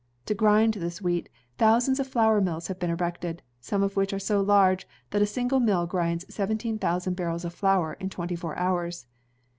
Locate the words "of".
1.99-2.07, 3.83-3.95, 7.45-7.53